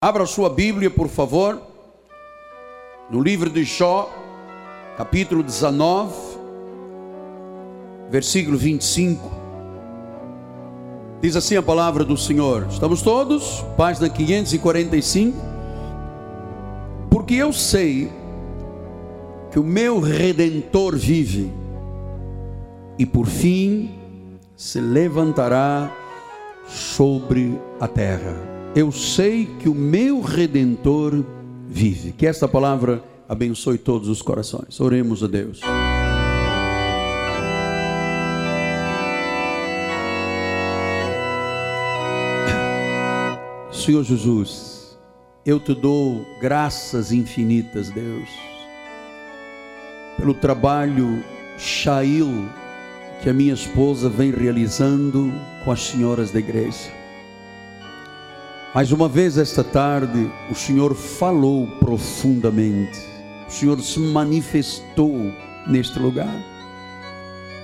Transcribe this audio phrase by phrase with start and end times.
[0.00, 1.60] Abra sua Bíblia, por favor,
[3.10, 4.08] no livro de Jó,
[4.96, 6.14] capítulo 19,
[8.08, 9.28] versículo 25.
[11.20, 12.68] Diz assim a palavra do Senhor.
[12.70, 13.64] Estamos todos?
[13.76, 15.36] Página 545.
[17.10, 18.08] Porque eu sei
[19.50, 21.52] que o meu redentor vive
[22.96, 23.98] e por fim
[24.54, 25.92] se levantará
[26.68, 31.24] sobre a terra eu sei que o meu redentor
[31.68, 32.12] vive.
[32.12, 34.80] Que esta palavra abençoe todos os corações.
[34.80, 35.60] Oremos a Deus.
[43.72, 44.98] Senhor Jesus,
[45.46, 48.28] eu te dou graças infinitas, Deus,
[50.18, 51.22] pelo trabalho
[51.56, 52.48] Shail
[53.22, 55.32] que a minha esposa vem realizando
[55.64, 56.97] com as senhoras da igreja.
[58.78, 62.96] Mais uma vez esta tarde, o Senhor falou profundamente,
[63.48, 65.32] o Senhor se manifestou
[65.66, 66.32] neste lugar.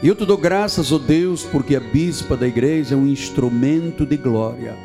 [0.03, 3.07] E eu te dou graças, ó oh Deus, porque a bispa da igreja é um
[3.07, 4.77] instrumento de glória.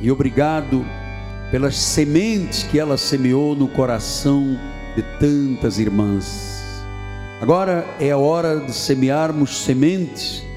[0.00, 0.82] E obrigado
[1.50, 4.58] pelas sementes que ela semeou no coração
[4.96, 6.82] de tantas irmãs.
[7.38, 10.47] Agora é a hora de semearmos sementes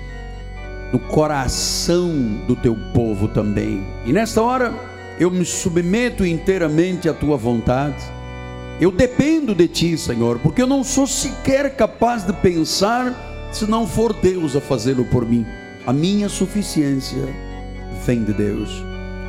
[0.92, 2.12] no coração
[2.48, 3.86] do teu povo também.
[4.06, 4.74] E nesta hora
[5.20, 8.04] eu me submeto inteiramente à tua vontade.
[8.80, 13.86] Eu dependo de ti, Senhor, porque eu não sou sequer capaz de pensar se não
[13.86, 15.46] for Deus a fazê-lo por mim.
[15.86, 17.28] A minha suficiência
[18.06, 18.84] vem de Deus.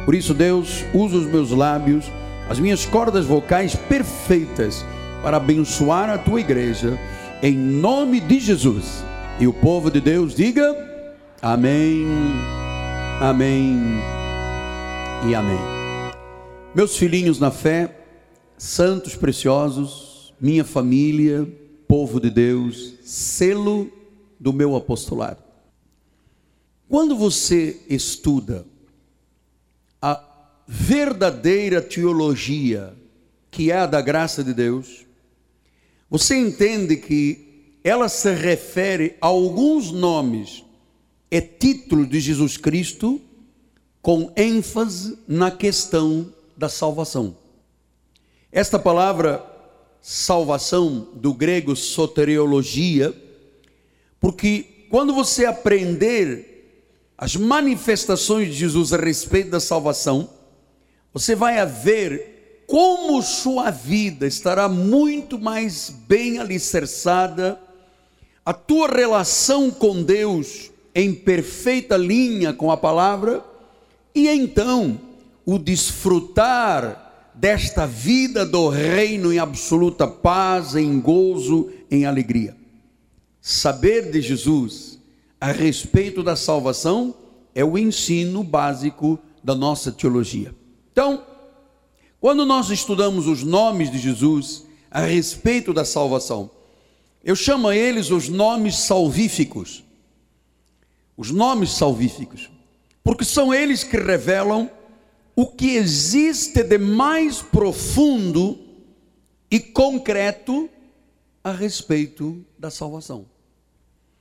[0.05, 2.11] Por isso, Deus, usa os meus lábios,
[2.49, 4.85] as minhas cordas vocais perfeitas
[5.23, 6.99] para abençoar a tua igreja,
[7.43, 9.05] em nome de Jesus.
[9.39, 10.92] E o povo de Deus diga:
[11.45, 12.07] Amém,
[13.21, 13.77] amém
[15.29, 15.59] e amém.
[16.73, 17.99] Meus filhinhos na fé,
[18.57, 21.45] santos preciosos, minha família,
[21.89, 23.91] povo de Deus, selo
[24.39, 25.43] do meu apostolado.
[26.89, 28.65] Quando você estuda
[30.01, 30.25] a
[30.65, 32.95] verdadeira teologia,
[33.51, 35.05] que é a da graça de Deus,
[36.09, 40.63] você entende que ela se refere a alguns nomes
[41.33, 43.19] é título de Jesus Cristo
[44.03, 47.35] com ênfase na questão da salvação.
[48.53, 49.43] Esta palavra
[50.03, 53.15] salvação do grego soteriologia,
[54.21, 60.29] porque quando você aprender as manifestações de Jesus a respeito da salvação,
[61.15, 67.59] você vai ver como sua vida estará muito mais bem alicerçada,
[68.45, 73.45] a tua relação com Deus em perfeita linha com a palavra,
[74.15, 75.01] e então
[75.45, 82.57] o desfrutar desta vida do reino em absoluta paz, em gozo, em alegria.
[83.41, 84.99] Saber de Jesus
[85.41, 87.15] a respeito da salvação
[87.55, 90.55] é o ensino básico da nossa teologia.
[90.93, 91.25] Então,
[92.21, 96.51] quando nós estudamos os nomes de Jesus a respeito da salvação,
[97.25, 99.83] eu chamo a eles os nomes salvíficos
[101.17, 102.51] os nomes salvíficos,
[103.03, 104.71] porque são eles que revelam
[105.35, 108.59] o que existe de mais profundo
[109.51, 110.69] e concreto
[111.43, 113.27] a respeito da salvação.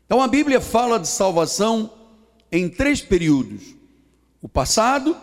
[0.05, 1.89] Então a Bíblia fala de salvação
[2.51, 3.75] em três períodos:
[4.41, 5.15] o passado,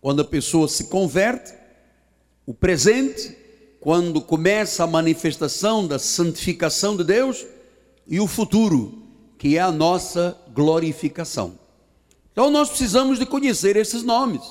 [0.00, 1.54] quando a pessoa se converte,
[2.46, 3.36] o presente,
[3.80, 7.46] quando começa a manifestação da santificação de Deus,
[8.06, 9.02] e o futuro,
[9.38, 11.58] que é a nossa glorificação.
[12.32, 14.42] Então nós precisamos de conhecer esses nomes,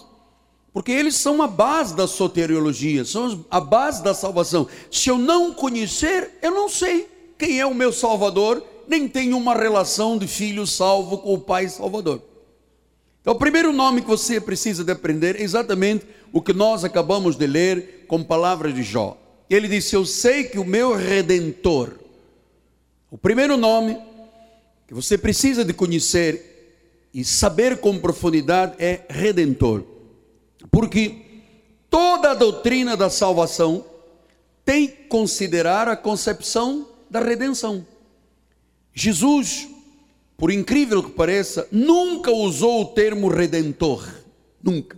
[0.71, 4.67] porque eles são a base da soteriologia, são a base da salvação.
[4.91, 9.53] Se eu não conhecer, eu não sei quem é o meu Salvador, nem tenho uma
[9.53, 12.21] relação de filho salvo com o Pai Salvador.
[13.21, 17.37] Então, o primeiro nome que você precisa de aprender é exatamente o que nós acabamos
[17.37, 19.17] de ler com palavras de Jó.
[19.49, 21.91] Ele disse: Eu sei que o meu redentor,
[23.09, 23.97] o primeiro nome
[24.93, 26.77] que você precisa de conhecer
[27.11, 29.83] e saber com profundidade é redentor.
[30.69, 31.17] Porque
[31.89, 33.83] toda a doutrina da salvação
[34.63, 37.85] tem que considerar a concepção da redenção.
[38.93, 39.67] Jesus,
[40.37, 44.07] por incrível que pareça, nunca usou o termo redentor,
[44.61, 44.95] nunca.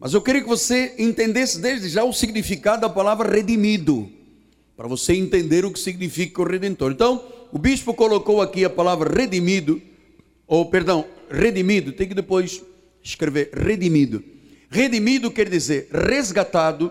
[0.00, 4.10] Mas eu queria que você entendesse desde já o significado da palavra redimido,
[4.74, 6.92] para você entender o que significa o redentor.
[6.92, 9.80] Então, o bispo colocou aqui a palavra redimido,
[10.46, 12.62] ou perdão, redimido, tem que depois
[13.02, 14.24] escrever redimido.
[14.70, 16.90] Redimido quer dizer resgatado,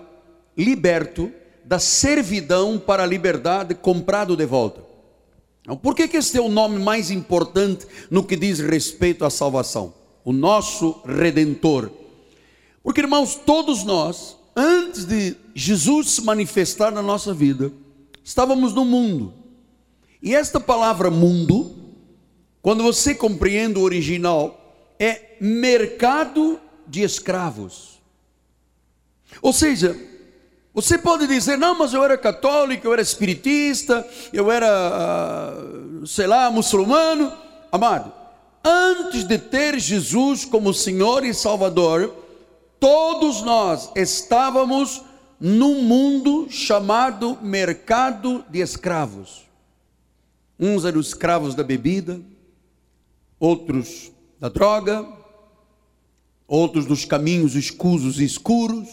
[0.56, 1.32] liberto
[1.66, 4.84] da servidão para a liberdade, comprado de volta.
[5.62, 9.32] Então, por que, que este é o nome mais importante no que diz respeito à
[9.32, 9.94] salvação?
[10.24, 11.90] O nosso Redentor.
[12.84, 17.72] Porque, irmãos, todos nós, antes de Jesus se manifestar na nossa vida,
[18.24, 19.41] estávamos no mundo.
[20.22, 21.76] E esta palavra mundo,
[22.62, 28.00] quando você compreende o original, é mercado de escravos.
[29.42, 29.98] Ou seja,
[30.74, 35.54] você pode dizer, não, mas eu era católico, eu era espiritista, eu era, ah,
[36.06, 37.34] sei lá, muçulmano.
[37.72, 38.14] Amado,
[38.64, 42.14] antes de ter Jesus como Senhor e Salvador,
[42.80, 45.02] todos nós estávamos
[45.40, 49.51] num mundo chamado mercado de escravos.
[50.62, 52.22] Uns eram escravos da bebida,
[53.40, 55.08] outros da droga,
[56.48, 58.88] outros dos caminhos escusos e escuros,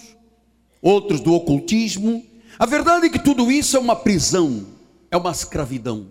[0.80, 2.24] outros do ocultismo.
[2.58, 4.66] A verdade é que tudo isso é uma prisão,
[5.10, 6.10] é uma escravidão.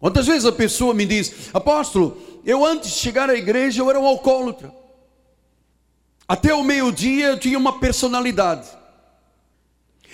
[0.00, 4.00] Quantas vezes a pessoa me diz, apóstolo, eu antes de chegar à igreja eu era
[4.00, 4.74] um alcoólatra.
[6.26, 8.68] Até o meio-dia eu tinha uma personalidade.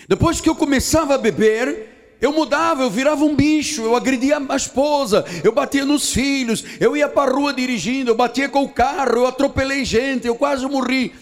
[0.06, 1.91] Depois que eu começava a beber,
[2.22, 6.96] eu mudava, eu virava um bicho, eu agredia a esposa, eu batia nos filhos, eu
[6.96, 10.64] ia para a rua dirigindo, eu batia com o carro, eu atropelei gente, eu quase
[10.64, 11.12] morri.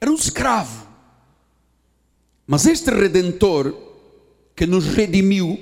[0.00, 0.88] Era um escravo.
[2.48, 3.72] Mas este redentor
[4.56, 5.56] que nos redimiu,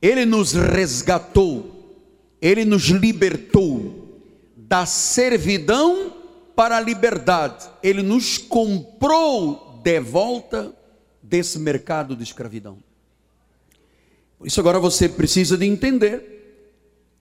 [0.00, 1.98] ele nos resgatou,
[2.40, 4.22] ele nos libertou
[4.56, 6.14] da servidão
[6.54, 7.68] para a liberdade.
[7.82, 10.72] Ele nos comprou de volta
[11.20, 12.78] desse mercado de escravidão.
[14.38, 16.38] Por isso agora você precisa de entender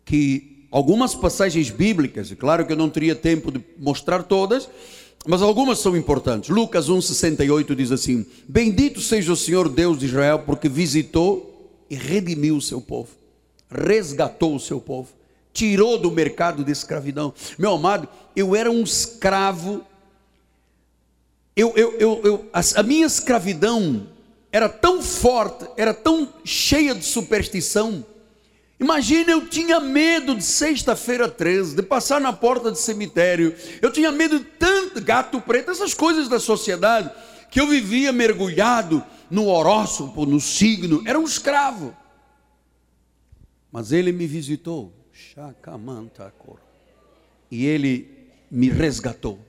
[0.05, 4.69] que algumas passagens bíblicas, e claro que eu não teria tempo de mostrar todas,
[5.25, 6.49] mas algumas são importantes.
[6.49, 12.57] Lucas 1,68 diz assim: Bendito seja o Senhor Deus de Israel, porque visitou e redimiu
[12.57, 13.09] o seu povo,
[13.69, 15.09] resgatou o seu povo,
[15.51, 17.33] tirou do mercado de escravidão.
[17.57, 19.81] Meu amado, eu era um escravo,
[21.55, 24.07] eu, eu, eu, eu a, a minha escravidão
[24.51, 28.05] era tão forte, era tão cheia de superstição.
[28.79, 33.55] Imagina, eu tinha medo de sexta-feira 13, de passar na porta do cemitério.
[33.81, 37.09] Eu tinha medo de tanto gato preto, essas coisas da sociedade,
[37.49, 41.03] que eu vivia mergulhado no horóscopo, no signo.
[41.07, 41.95] Era um escravo.
[43.71, 44.93] Mas ele me visitou,
[47.49, 49.39] e ele me resgatou.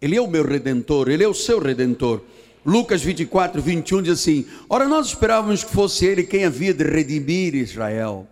[0.00, 2.22] Ele é o meu redentor, ele é o seu redentor.
[2.68, 7.54] Lucas 24, 21 diz assim: Ora, nós esperávamos que fosse ele quem havia de redimir
[7.54, 8.28] Israel.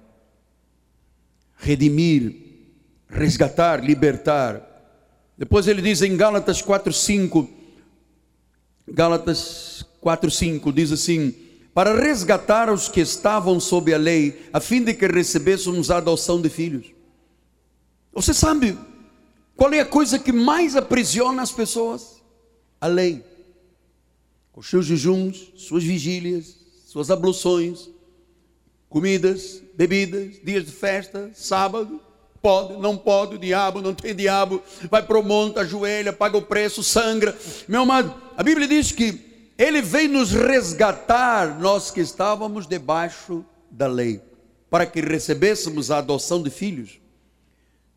[1.56, 2.36] Redimir,
[3.08, 4.60] resgatar, libertar.
[5.38, 7.48] Depois ele diz em Gálatas 4, 5,
[8.88, 11.34] Gálatas 4, 5, diz assim:
[11.72, 16.42] Para resgatar os que estavam sob a lei, a fim de que recebêssemos a adoção
[16.42, 16.92] de filhos.
[18.12, 18.76] Você sabe
[19.56, 22.22] qual é a coisa que mais aprisiona as pessoas?
[22.78, 23.24] A lei
[24.56, 26.56] os seus jejuns, suas vigílias,
[26.86, 27.90] suas abluções,
[28.88, 32.00] comidas, bebidas, dias de festa, sábado,
[32.40, 36.42] pode, não pode, o diabo, não tem diabo, vai para o monte, ajoelha, paga o
[36.42, 37.36] preço, sangra.
[37.68, 43.86] Meu amado, a Bíblia diz que ele veio nos resgatar, nós que estávamos debaixo da
[43.86, 44.22] lei,
[44.70, 46.98] para que recebêssemos a adoção de filhos.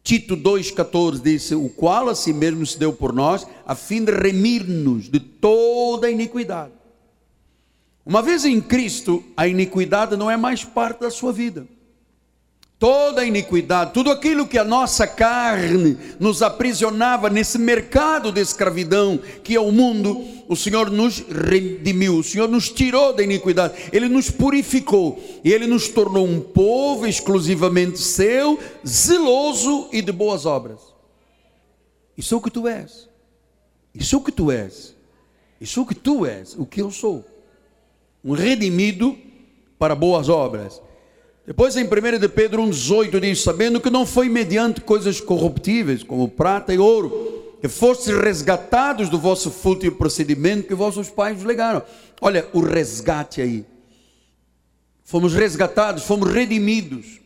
[0.03, 4.11] Tito 2,14 diz: O qual a si mesmo se deu por nós, a fim de
[4.11, 6.73] remir-nos de toda a iniquidade.
[8.05, 11.67] Uma vez em Cristo, a iniquidade não é mais parte da sua vida
[12.79, 19.19] toda a iniquidade, tudo aquilo que a nossa carne nos aprisionava nesse mercado de escravidão
[19.43, 24.07] que é o mundo, o Senhor nos redimiu, o Senhor nos tirou da iniquidade, Ele
[24.07, 28.57] nos purificou e Ele nos tornou um povo exclusivamente seu,
[28.87, 30.79] zeloso e de boas obras.
[32.17, 33.09] Isso é o que tu és,
[33.93, 34.95] isso é o que tu és,
[35.59, 37.25] isso é o que tu és, o que eu sou,
[38.23, 39.17] um redimido
[39.77, 40.81] para boas obras.
[41.49, 46.27] Depois em 1 de Pedro 1,18 diz: Sabendo que não foi mediante coisas corruptíveis, como
[46.27, 51.81] prata e ouro, que fostes resgatados do vosso fútil procedimento que vossos pais vos legaram.
[52.21, 53.65] Olha o resgate aí.
[55.03, 57.19] Fomos resgatados, fomos redimidos.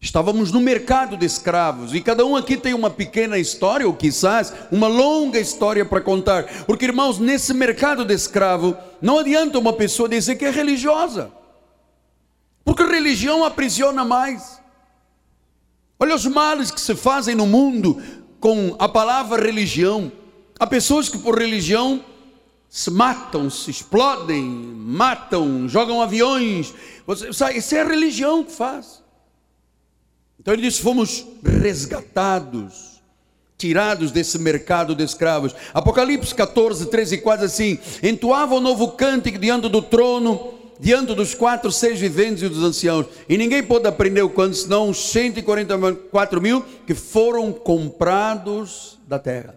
[0.00, 4.50] Estávamos no mercado de escravos e cada um aqui tem uma pequena história, ou quizás
[4.70, 6.46] uma longa história para contar.
[6.64, 11.41] Porque, irmãos, nesse mercado de escravo, não adianta uma pessoa dizer que é religiosa.
[12.64, 14.60] Porque religião aprisiona mais.
[15.98, 18.02] Olha os males que se fazem no mundo
[18.40, 20.10] com a palavra religião.
[20.58, 22.04] Há pessoas que por religião
[22.68, 26.74] se matam, se explodem, matam, jogam aviões.
[27.56, 29.02] Isso é a religião que faz.
[30.40, 33.00] Então ele diz: fomos resgatados,
[33.56, 35.54] tirados desse mercado de escravos.
[35.72, 41.32] Apocalipse 14, 13 e 4 assim: entoava o novo cântico diante do trono, diante dos
[41.32, 43.06] quatro seres viventes e dos anciãos.
[43.28, 49.56] E ninguém pôde aprender o quanto, senão os 144 mil que foram comprados da terra.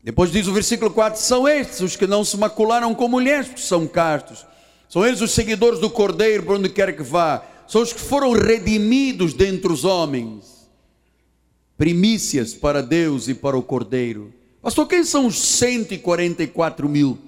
[0.00, 3.62] Depois diz o versículo 4: são estes os que não se macularam com mulheres, porque
[3.62, 4.46] são castos.
[4.88, 7.42] São eles os seguidores do Cordeiro, por onde quer que vá.
[7.66, 10.68] São os que foram redimidos dentre os homens.
[11.76, 14.32] Primícias para Deus e para o Cordeiro.
[14.62, 17.18] Pastor, quem são os 144 mil?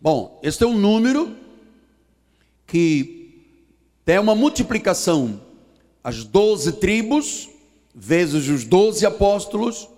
[0.00, 1.36] Bom, este é um número
[2.70, 3.44] que
[4.04, 5.40] tem uma multiplicação.
[6.02, 7.48] As 12 tribos,
[7.94, 9.88] vezes os 12 apóstolos,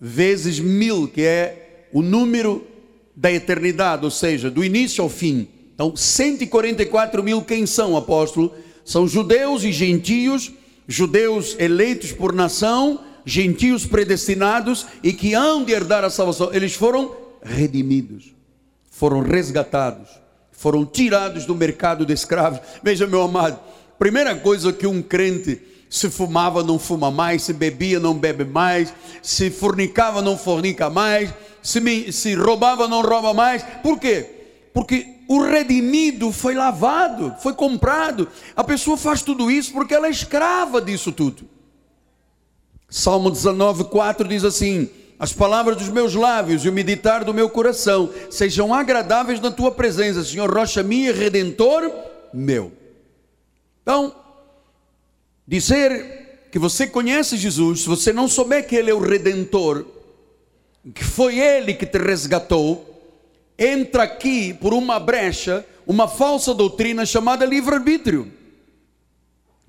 [0.00, 2.66] vezes mil, que é o número
[3.14, 5.48] da eternidade, ou seja, do início ao fim.
[5.74, 8.52] Então, 144 mil, quem são, apóstolo?
[8.84, 10.52] São judeus e gentios,
[10.88, 16.52] judeus eleitos por nação, gentios predestinados e que hão de herdar a salvação.
[16.52, 18.34] Eles foram redimidos,
[18.90, 20.23] foram resgatados,
[20.56, 22.60] foram tirados do mercado de escravos.
[22.82, 23.58] Veja, meu amado,
[23.98, 28.92] primeira coisa que um crente se fumava, não fuma mais, se bebia, não bebe mais,
[29.22, 31.32] se fornicava, não fornica mais,
[31.62, 33.62] se, se roubava, não rouba mais.
[33.82, 34.26] Por quê?
[34.72, 38.28] Porque o redimido foi lavado, foi comprado.
[38.56, 41.48] A pessoa faz tudo isso porque ela é escrava disso tudo.
[42.88, 44.90] Salmo 19, 4 diz assim:
[45.24, 49.72] As palavras dos meus lábios e o meditar do meu coração sejam agradáveis na tua
[49.72, 51.90] presença, Senhor, rocha minha redentor
[52.30, 52.70] meu.
[53.80, 54.14] Então,
[55.48, 59.86] dizer que você conhece Jesus, se você não souber que Ele é o redentor,
[60.94, 62.84] que foi Ele que te resgatou,
[63.58, 68.30] entra aqui por uma brecha uma falsa doutrina chamada livre-arbítrio,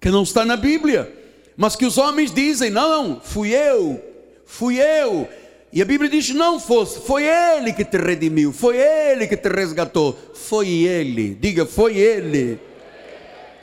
[0.01, 1.09] que não está na Bíblia,
[1.55, 4.03] mas que os homens dizem: não, fui eu,
[4.45, 5.44] fui eu.
[5.75, 9.49] E a Bíblia diz: não fosse, foi Ele que te redimiu, foi Ele que te
[9.49, 12.57] resgatou, foi Ele, diga, foi Ele.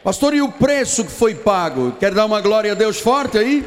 [0.05, 1.93] Pastor, e o preço que foi pago?
[1.99, 3.65] Quer dar uma glória a Deus forte aí?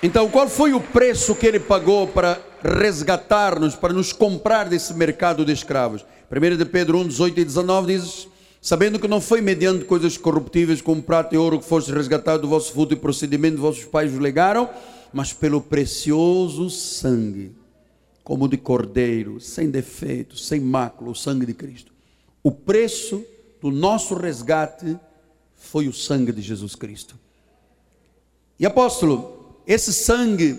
[0.00, 5.44] Então, qual foi o preço que ele pagou para resgatar-nos, para nos comprar desse mercado
[5.44, 6.04] de escravos?
[6.30, 8.28] 1 de Pedro 1, 18 e 19 diz:
[8.60, 12.48] Sabendo que não foi mediante coisas corruptíveis como prata e ouro que foste resgatado do
[12.48, 14.70] vosso fruto e procedimento vossos pais vos legaram,
[15.14, 17.52] mas pelo precioso sangue,
[18.24, 21.92] como de cordeiro, sem defeito, sem mácula, o sangue de Cristo.
[22.42, 23.24] O preço
[23.60, 24.98] do nosso resgate
[25.54, 27.18] foi o sangue de Jesus Cristo.
[28.58, 30.58] E apóstolo, esse sangue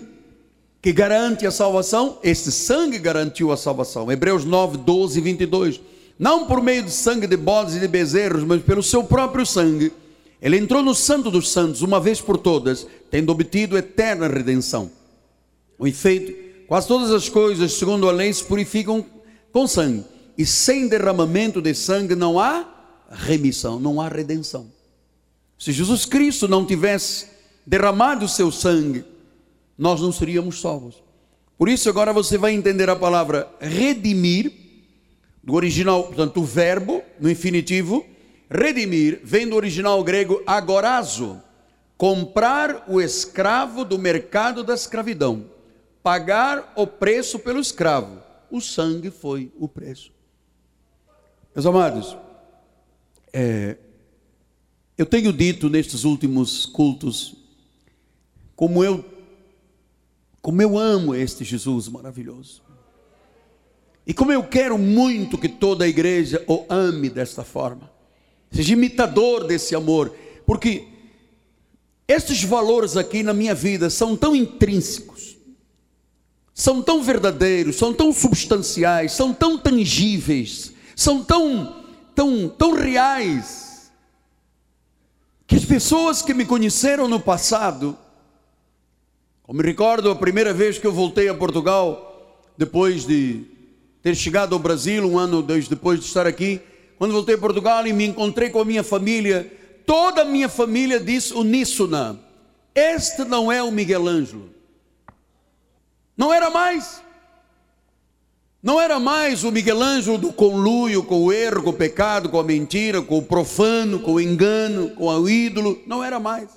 [0.80, 4.10] que garante a salvação, esse sangue garantiu a salvação.
[4.10, 5.80] Hebreus 9, 12 e 22.
[6.18, 9.92] Não por meio de sangue de bodes e de bezerros, mas pelo seu próprio sangue.
[10.46, 14.88] Ele entrou no Santo dos Santos uma vez por todas, tendo obtido eterna redenção.
[15.76, 16.32] O efeito,
[16.68, 19.04] quase todas as coisas, segundo a lei, se purificam
[19.50, 20.04] com sangue.
[20.38, 22.64] E sem derramamento de sangue não há
[23.10, 24.70] remissão, não há redenção.
[25.58, 27.26] Se Jesus Cristo não tivesse
[27.66, 29.04] derramado o seu sangue,
[29.76, 31.02] nós não seríamos salvos.
[31.58, 34.52] Por isso, agora você vai entender a palavra redimir,
[35.42, 38.06] do original, portanto, o verbo no infinitivo.
[38.48, 41.42] Redimir vem do original grego agorazo,
[41.96, 45.50] comprar o escravo do mercado da escravidão,
[46.02, 48.22] pagar o preço pelo escravo.
[48.50, 50.12] O sangue foi o preço.
[51.54, 52.16] Meus amados,
[53.32, 53.76] é,
[54.96, 57.34] eu tenho dito nestes últimos cultos
[58.54, 59.04] como eu
[60.40, 62.62] como eu amo este Jesus maravilhoso.
[64.06, 67.90] E como eu quero muito que toda a igreja o ame desta forma.
[68.50, 70.14] Seja imitador desse amor,
[70.46, 70.88] porque
[72.08, 75.36] estes valores aqui na minha vida são tão intrínsecos,
[76.54, 81.84] são tão verdadeiros, são tão substanciais, são tão tangíveis, são tão
[82.14, 83.92] tão tão reais
[85.46, 87.98] que as pessoas que me conheceram no passado
[89.48, 93.44] eu me recordo a primeira vez que eu voltei a Portugal, depois de
[94.02, 96.60] ter chegado ao Brasil, um ano depois de estar aqui.
[96.98, 99.52] Quando voltei a Portugal e me encontrei com a minha família,
[99.84, 102.18] toda a minha família disse uníssona:
[102.74, 104.50] Este não é o Miguel Ângelo.
[106.16, 107.02] Não era mais.
[108.62, 112.40] Não era mais o Miguel Ângelo do conluio com o erro, com o pecado, com
[112.40, 115.80] a mentira, com o profano, com o engano, com o ídolo.
[115.86, 116.48] Não era mais.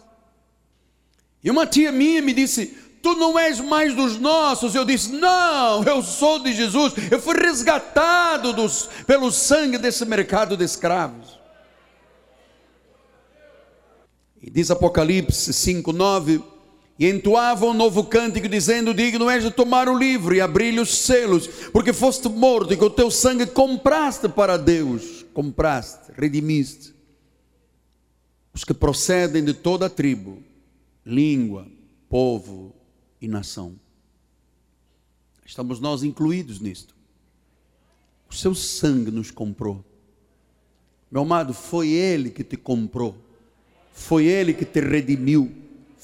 [1.44, 4.76] E uma tia minha me disse: Tu não és mais dos nossos.
[4.76, 6.94] Eu disse: Não, eu sou de Jesus.
[7.10, 11.40] Eu fui resgatado dos, pelo sangue desse mercado de escravos.
[14.42, 16.42] E diz Apocalipse 5, 9
[16.98, 20.98] e entoavam um novo cântico, dizendo: Digno és de tomar o livro e abrir-lhe os
[20.98, 26.94] selos, porque foste morto e com o teu sangue compraste para Deus, compraste, redimiste,
[28.54, 30.44] os que procedem de toda a tribo,
[31.06, 31.66] língua,
[32.10, 32.76] povo
[33.22, 33.76] e nação.
[35.46, 36.96] Estamos nós incluídos nisto.
[38.30, 39.84] O seu sangue nos comprou.
[41.12, 43.16] Meu amado, foi Ele que te comprou,
[43.92, 45.60] foi Ele que te redimiu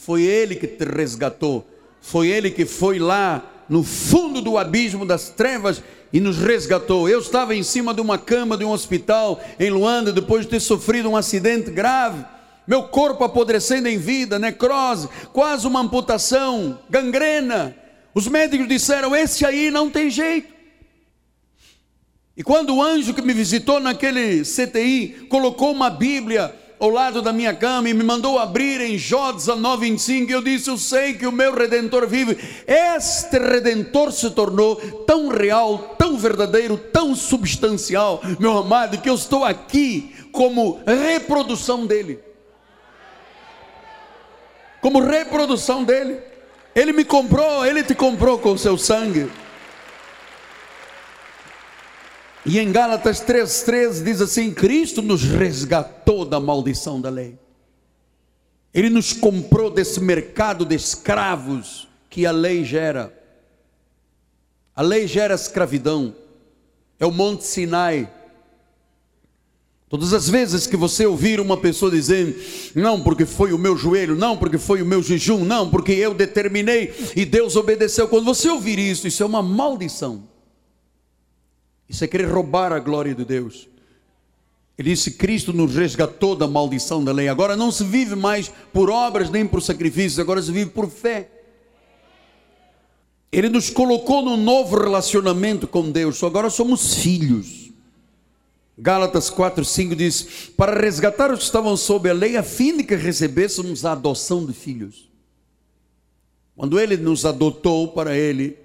[0.05, 1.65] foi Ele que te resgatou.
[1.99, 5.81] Foi Ele que foi lá no fundo do abismo das trevas
[6.13, 7.09] e nos resgatou.
[7.09, 10.59] Eu estava em cima de uma cama de um hospital em Luanda depois de ter
[10.59, 12.23] sofrido um acidente grave.
[12.67, 17.75] Meu corpo apodrecendo em vida, necrose, quase uma amputação, gangrena.
[18.13, 20.53] Os médicos disseram: Esse aí não tem jeito.
[22.37, 27.31] E quando o anjo que me visitou naquele CTI colocou uma Bíblia ao lado da
[27.31, 30.31] minha cama e me mandou abrir em Jó 19, 25.
[30.31, 32.37] Eu disse: Eu sei que o meu redentor vive.
[32.67, 39.43] Este redentor se tornou tão real, tão verdadeiro, tão substancial, meu amado, que eu estou
[39.43, 42.19] aqui como reprodução dele.
[44.85, 46.19] Como reprodução dele.
[46.75, 49.31] Ele me comprou, ele te comprou com o seu sangue.
[52.45, 57.35] E em Gálatas 3,13 diz assim: Cristo nos resgatou da maldição da lei.
[58.71, 63.11] Ele nos comprou desse mercado de escravos que a lei gera.
[64.75, 66.15] A lei gera escravidão.
[66.99, 68.07] É o Monte Sinai.
[69.87, 72.35] Todas as vezes que você ouvir uma pessoa dizendo,
[72.73, 76.13] não, porque foi o meu joelho, não, porque foi o meu jejum, não, porque eu
[76.13, 78.07] determinei e Deus obedeceu.
[78.07, 80.27] Quando você ouvir isso, isso é uma maldição.
[81.87, 83.67] Isso é querer roubar a glória de Deus.
[84.77, 87.29] Ele disse: Cristo nos resgatou da maldição da lei.
[87.29, 91.29] Agora não se vive mais por obras nem por sacrifícios, agora se vive por fé.
[93.31, 97.64] Ele nos colocou num novo relacionamento com Deus, agora somos filhos.
[98.77, 102.83] Gálatas 4, 5 diz: Para resgatar os que estavam sob a lei, a fim de
[102.83, 105.09] que recebêssemos a adoção de filhos.
[106.55, 108.57] Quando ele nos adotou para ele,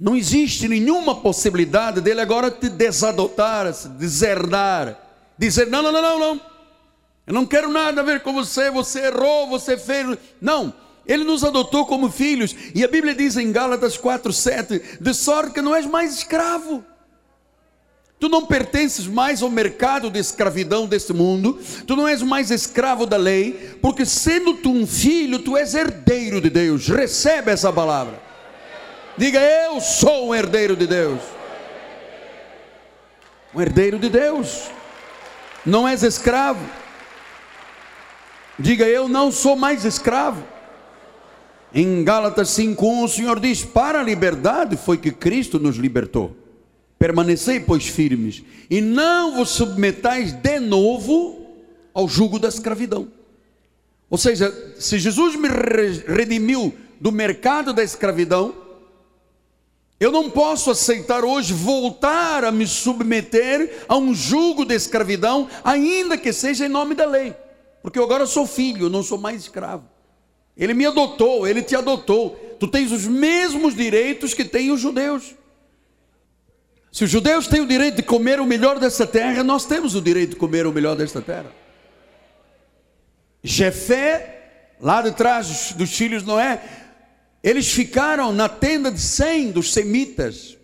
[0.00, 4.98] não existe nenhuma possibilidade dele agora te desadotar, se deserdar,
[5.38, 6.40] dizer: não, não, não, não, não,
[7.26, 10.16] eu não quero nada a ver com você, você errou, você fez.
[10.40, 10.72] Não,
[11.06, 15.62] ele nos adotou como filhos, e a Bíblia diz em Gálatas 4,7: de sorte que
[15.62, 16.82] não és mais escravo.
[18.24, 23.04] Tu não pertences mais ao mercado de escravidão deste mundo, tu não és mais escravo
[23.04, 26.88] da lei, porque sendo tu um filho, tu és herdeiro de Deus.
[26.88, 28.18] Recebe essa palavra.
[29.18, 31.20] Diga, eu sou um herdeiro de Deus.
[33.54, 34.70] Um herdeiro de Deus.
[35.66, 36.64] Não és escravo.
[38.58, 40.42] Diga, eu não sou mais escravo.
[41.74, 46.43] Em Gálatas 5:1 o Senhor diz: "Para a liberdade foi que Cristo nos libertou.
[46.98, 51.46] Permanecei, pois, firmes, e não vos submetais de novo
[51.92, 53.08] ao jugo da escravidão."
[54.08, 58.54] Ou seja, se Jesus me redimiu do mercado da escravidão,
[59.98, 66.18] eu não posso aceitar hoje voltar a me submeter a um jugo de escravidão, ainda
[66.18, 67.34] que seja em nome da lei,
[67.82, 69.84] porque eu agora sou filho, não sou mais escravo.
[70.56, 72.36] Ele me adotou, ele te adotou.
[72.60, 75.34] Tu tens os mesmos direitos que têm os judeus.
[76.94, 80.00] Se os judeus têm o direito de comer o melhor desta terra, nós temos o
[80.00, 81.50] direito de comer o melhor desta terra.
[83.42, 86.62] Jefé, lá de trás dos filhos Noé,
[87.42, 90.56] eles ficaram na tenda de Sem, dos semitas.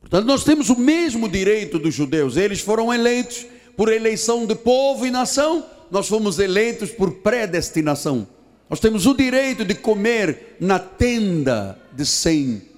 [0.00, 2.36] Portanto, nós temos o mesmo direito dos judeus.
[2.36, 3.44] Eles foram eleitos
[3.76, 8.28] por eleição de povo e nação, nós fomos eleitos por predestinação.
[8.70, 12.71] Nós temos o direito de comer na tenda de Sem.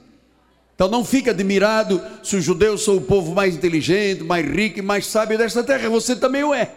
[0.74, 4.82] Então não fique admirado se os judeus são o povo mais inteligente, mais rico e
[4.82, 5.88] mais sábio desta terra.
[5.88, 6.74] Você também o é.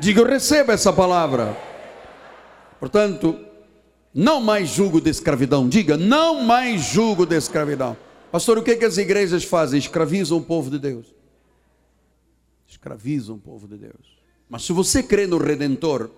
[0.00, 1.56] Diga, eu recebo essa palavra.
[2.80, 3.38] Portanto,
[4.12, 5.68] não mais julgo de escravidão.
[5.68, 7.96] Diga, não mais julgo de escravidão.
[8.30, 9.78] Pastor, o que, é que as igrejas fazem?
[9.78, 11.06] Escravizam o povo de Deus.
[12.66, 14.18] Escravizam o povo de Deus.
[14.48, 16.10] Mas se você crê no Redentor,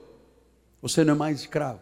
[0.80, 1.80] você não é mais escravo.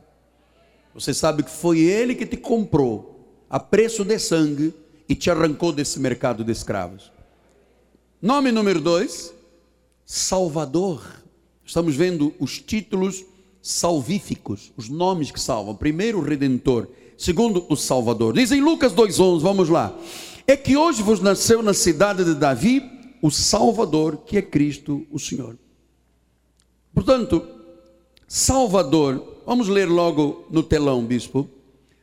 [0.95, 3.18] Você sabe que foi Ele que te comprou
[3.49, 4.75] a preço de sangue
[5.09, 7.11] e te arrancou desse mercado de escravos.
[8.21, 9.33] Nome número dois,
[10.05, 11.03] Salvador.
[11.65, 13.25] Estamos vendo os títulos
[13.63, 15.75] salvíficos, os nomes que salvam.
[15.75, 16.89] Primeiro, o Redentor.
[17.17, 18.35] Segundo, o Salvador.
[18.35, 19.97] Diz em Lucas 2,11, vamos lá.
[20.47, 22.83] É que hoje vos nasceu na cidade de Davi
[23.21, 25.59] o Salvador, que é Cristo o Senhor.
[26.95, 27.47] Portanto,
[28.27, 31.49] Salvador, vamos ler logo no telão, bispo.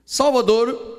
[0.06, 0.96] Salvador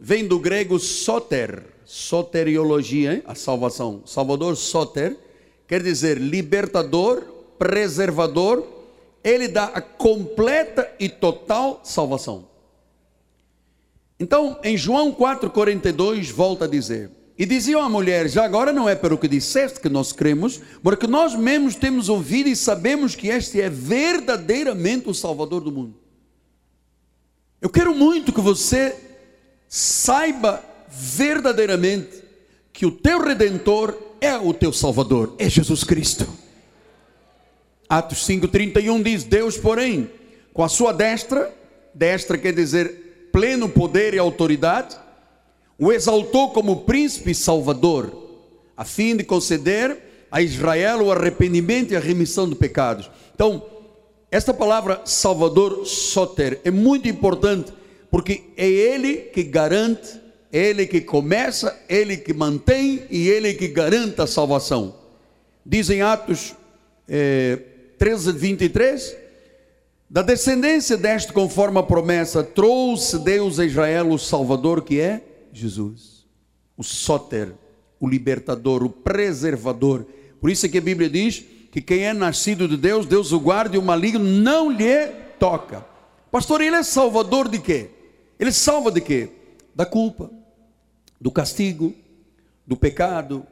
[0.00, 3.22] vem do grego soter, soteriologia, hein?
[3.26, 4.02] a salvação.
[4.06, 5.16] Salvador soter
[5.68, 7.22] quer dizer libertador,
[7.58, 8.66] preservador,
[9.22, 12.48] ele dá a completa e total salvação.
[14.18, 18.94] Então, em João 4,42, volta a dizer: E diziam à mulher: Já agora não é
[18.94, 23.60] pelo que disseste que nós cremos, porque nós mesmos temos ouvido e sabemos que este
[23.60, 25.94] é verdadeiramente o Salvador do mundo.
[27.60, 29.09] Eu quero muito que você
[29.70, 32.24] saiba verdadeiramente
[32.72, 36.26] que o teu redentor é o teu Salvador, é Jesus Cristo.
[37.88, 40.10] Atos 5,31 diz: Deus, porém,
[40.52, 41.54] com a sua destra,
[41.94, 44.96] destra quer dizer pleno poder e autoridade,
[45.78, 48.12] o exaltou como príncipe salvador,
[48.76, 53.08] a fim de conceder a Israel o arrependimento e a remissão de pecados.
[53.34, 53.64] Então,
[54.30, 57.72] esta palavra Salvador Soter é muito importante,
[58.10, 60.20] porque é Ele que garante,
[60.52, 64.94] Ele que começa, Ele que mantém e Ele que garante a salvação.
[65.64, 66.54] Dizem Atos
[67.08, 67.58] é,
[67.98, 69.16] 13, 23.
[70.08, 76.26] Da descendência deste, conforme a promessa, trouxe Deus a Israel o Salvador, que é Jesus,
[76.76, 77.52] o Soter,
[78.00, 80.04] o libertador, o preservador.
[80.40, 83.38] Por isso é que a Bíblia diz que quem é nascido de Deus, Deus o
[83.38, 85.06] guarda e o maligno não lhe
[85.38, 85.84] toca.
[86.30, 87.90] Pastor, ele é salvador de quê?
[88.40, 89.28] Ele salva de quê?
[89.74, 90.30] Da culpa,
[91.20, 91.94] do castigo,
[92.66, 93.46] do pecado,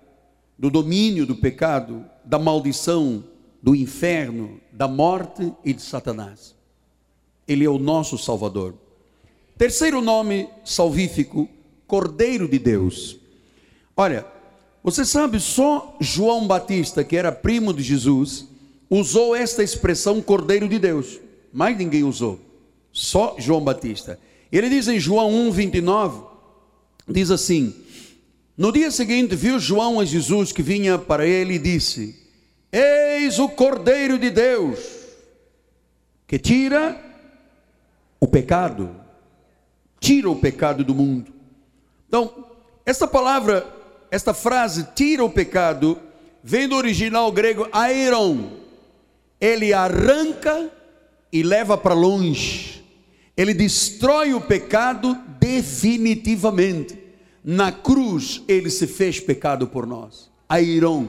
[0.58, 3.22] do domínio do pecado, da maldição,
[3.62, 6.54] do inferno, da morte e de Satanás.
[7.46, 8.74] Ele é o nosso Salvador.
[9.58, 11.48] Terceiro nome salvífico,
[11.86, 13.18] Cordeiro de Deus.
[13.96, 14.26] Olha,
[14.82, 18.48] você sabe, só João Batista, que era primo de Jesus,
[18.88, 21.20] usou esta expressão Cordeiro de Deus.
[21.52, 22.40] Mais ninguém usou.
[22.92, 24.18] Só João Batista.
[24.50, 26.22] Ele diz em João 1, 29,
[27.06, 27.74] diz assim:
[28.56, 32.16] No dia seguinte viu João a Jesus que vinha para ele e disse:
[32.72, 34.78] Eis o Cordeiro de Deus,
[36.26, 36.98] que tira
[38.18, 38.94] o pecado,
[40.00, 41.32] tira o pecado do mundo.
[42.08, 42.46] Então,
[42.86, 43.66] esta palavra,
[44.10, 46.00] esta frase, tira o pecado,
[46.42, 48.56] vem do original grego aeron.
[49.38, 50.70] Ele arranca
[51.30, 52.77] e leva para longe.
[53.38, 56.98] Ele destrói o pecado definitivamente.
[57.42, 60.28] Na cruz, ele se fez pecado por nós.
[60.48, 61.08] Aeron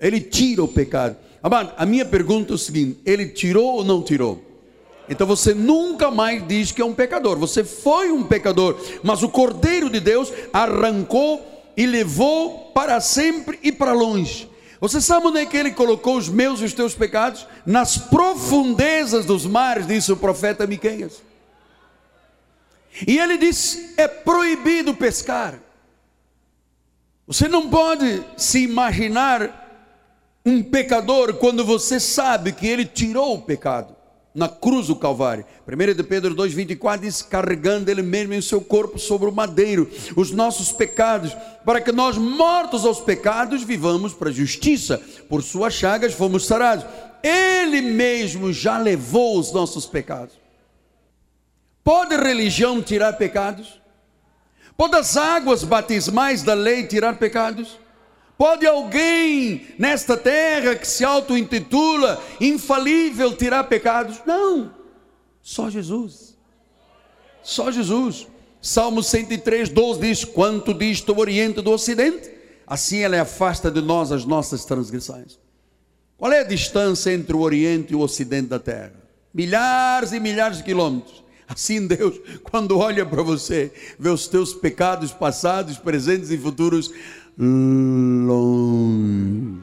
[0.00, 1.16] ele tira o pecado.
[1.42, 4.42] Amado, a minha pergunta é o seguinte: ele tirou ou não tirou?
[5.08, 7.36] Então você nunca mais diz que é um pecador.
[7.38, 11.44] Você foi um pecador, mas o Cordeiro de Deus arrancou
[11.76, 14.48] e levou para sempre e para longe.
[14.80, 17.46] Você sabe onde é que ele colocou os meus e os teus pecados?
[17.66, 21.29] Nas profundezas dos mares, disse o profeta Miqueias.
[23.06, 25.58] E ele disse: é proibido pescar.
[27.26, 29.68] Você não pode se imaginar
[30.44, 33.94] um pecador quando você sabe que ele tirou o pecado
[34.34, 35.44] na cruz do Calvário.
[35.66, 40.30] 1 de Pedro 2,24 diz: carregando ele mesmo em seu corpo sobre o madeiro, os
[40.30, 45.00] nossos pecados, para que nós, mortos aos pecados, vivamos para a justiça.
[45.28, 46.84] Por suas chagas fomos sarados.
[47.22, 50.39] Ele mesmo já levou os nossos pecados.
[51.82, 53.80] Pode religião tirar pecados?
[54.76, 57.78] Pode as águas batismais da lei tirar pecados?
[58.38, 64.22] Pode alguém nesta terra que se auto-intitula infalível tirar pecados?
[64.24, 64.74] Não,
[65.42, 66.38] só Jesus.
[67.42, 68.26] Só Jesus.
[68.62, 72.30] Salmo 103, 12 diz: Quanto disto o Oriente do Ocidente,
[72.66, 75.38] assim ela afasta de nós as nossas transgressões.
[76.16, 78.94] Qual é a distância entre o Oriente e o Ocidente da terra?
[79.32, 81.19] Milhares e milhares de quilômetros.
[81.52, 86.92] Assim Deus, quando olha para você, vê os teus pecados passados, presentes e futuros,
[87.36, 89.60] longe.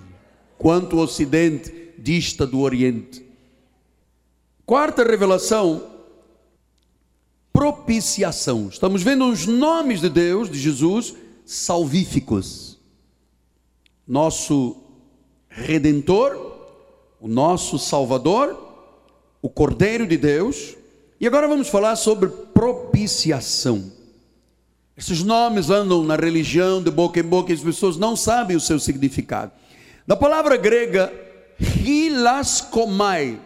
[0.57, 3.25] Quanto o Ocidente dista do Oriente.
[4.65, 5.87] Quarta revelação,
[7.53, 8.67] propiciação.
[8.67, 12.77] Estamos vendo os nomes de Deus, de Jesus, salvíficos.
[14.05, 14.75] Nosso
[15.47, 16.35] Redentor,
[17.21, 18.61] o nosso Salvador,
[19.41, 20.76] o Cordeiro de Deus.
[21.19, 23.91] E agora vamos falar sobre propiciação.
[24.95, 28.61] Esses nomes andam na religião de boca em boca e as pessoas não sabem o
[28.61, 29.51] seu significado.
[30.05, 31.11] Da palavra grega
[31.59, 33.39] hilaskomai,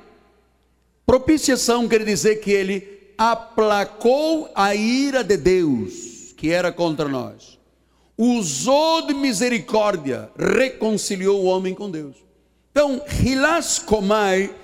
[1.11, 7.59] Propiciação quer dizer que ele aplacou a ira de Deus, que era contra nós.
[8.17, 12.15] Usou de misericórdia, reconciliou o homem com Deus.
[12.71, 14.55] Então, hilas komai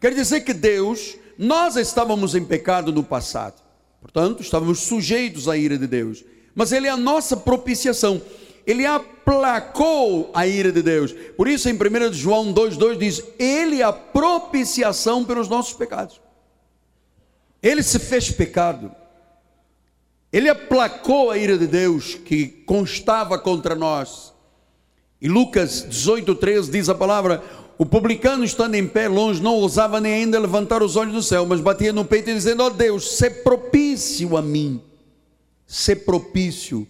[0.00, 3.62] quer dizer que Deus, nós estávamos em pecado no passado.
[4.00, 6.24] Portanto, estávamos sujeitos à ira de Deus.
[6.54, 8.20] Mas ele é a nossa propiciação
[8.68, 11.14] ele aplacou a ira de Deus.
[11.38, 16.20] Por isso, em 1 João 2,2 diz: Ele é a propiciação pelos nossos pecados.
[17.62, 18.94] Ele se fez pecado.
[20.30, 24.34] Ele aplacou a ira de Deus que constava contra nós.
[25.18, 27.42] E Lucas 18,13 diz a palavra:
[27.78, 31.46] O publicano estando em pé longe, não ousava nem ainda levantar os olhos do céu,
[31.46, 34.82] mas batia no peito e dizendo: Ó oh Deus, se propício a mim,
[35.64, 36.88] se propício,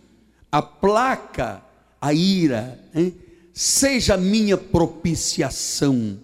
[0.50, 1.62] aplaca
[2.00, 3.14] a ira, hein?
[3.52, 6.18] seja minha propiciação.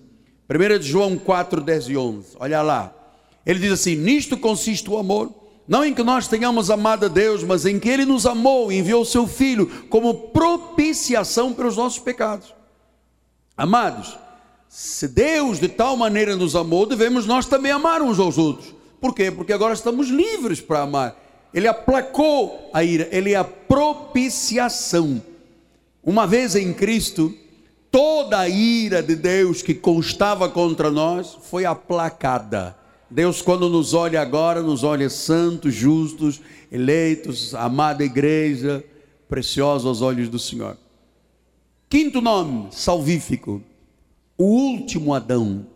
[0.49, 2.95] 1 João 4, 10 e 11, olha lá.
[3.45, 5.31] Ele diz assim: Nisto consiste o amor,
[5.69, 8.79] não em que nós tenhamos amado a Deus, mas em que Ele nos amou e
[8.79, 12.55] enviou o Seu Filho como propiciação pelos nossos pecados.
[13.55, 14.24] Amados,
[14.77, 18.75] se Deus de tal maneira nos amou, devemos nós também amar uns aos outros.
[19.01, 19.31] Por quê?
[19.31, 21.17] Porque agora estamos livres para amar.
[21.55, 25.23] Ele aplacou a ira, Ele é a propiciação.
[26.03, 27.33] Uma vez em Cristo,
[27.89, 32.77] toda a ira de Deus que constava contra nós foi aplacada.
[33.09, 36.41] Deus, quando nos olha agora, nos olha santos, justos,
[36.73, 38.85] eleitos, amada igreja,
[39.29, 40.77] preciosa aos olhos do Senhor.
[41.89, 43.63] Quinto nome, salvífico,
[44.37, 45.67] o último Adão.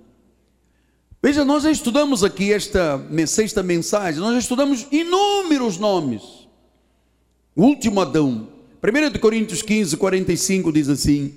[1.22, 6.22] Veja, nós já estudamos aqui esta sexta mensagem, nós já estudamos inúmeros nomes.
[7.56, 8.48] O último Adão,
[8.80, 11.34] 1 Coríntios 15, 45 diz assim: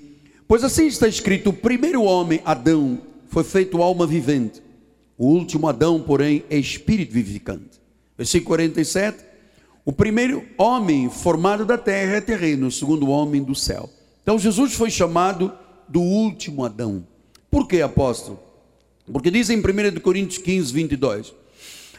[0.48, 4.62] Pois assim está escrito: o primeiro homem, Adão, foi feito alma vivente,
[5.18, 7.82] o último Adão, porém, é espírito vivificante.
[8.16, 9.24] Versículo 47:
[9.84, 13.90] O primeiro homem formado da terra é terreno, o segundo homem do céu.
[14.22, 15.52] Então Jesus foi chamado
[15.90, 17.04] do último Adão.
[17.52, 18.40] Por que, apóstolo?
[19.12, 21.34] Porque diz em 1 Coríntios 15, 22.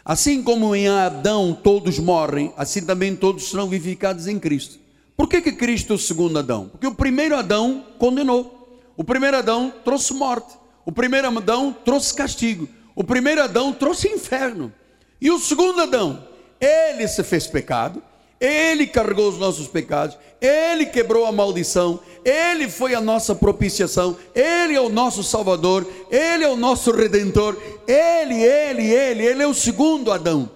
[0.02, 4.80] Assim como em Adão todos morrem, assim também todos serão vivificados em Cristo.
[5.14, 6.68] Por que, que Cristo é o segundo Adão?
[6.68, 8.80] Porque o primeiro Adão condenou.
[8.96, 10.54] O primeiro Adão trouxe morte.
[10.84, 12.68] O primeiro Adão trouxe castigo.
[12.96, 14.72] O primeiro Adão trouxe inferno.
[15.20, 16.26] E o segundo Adão,
[16.60, 18.02] ele se fez pecado,
[18.42, 24.74] ele carregou os nossos pecados, ele quebrou a maldição, ele foi a nossa propiciação, ele
[24.74, 29.54] é o nosso Salvador, ele é o nosso redentor, ele, ele, ele, ele é o
[29.54, 30.50] segundo Adão.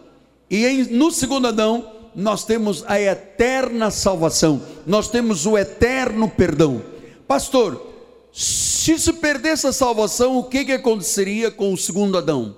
[0.51, 6.83] E no segundo Adão, nós temos a eterna salvação, nós temos o eterno perdão.
[7.29, 7.87] Pastor,
[8.33, 12.57] se se perdesse a salvação, o que, que aconteceria com o segundo Adão?